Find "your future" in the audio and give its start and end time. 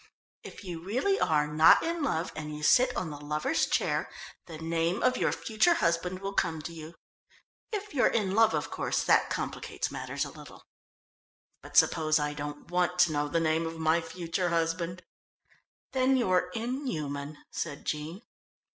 5.15-5.75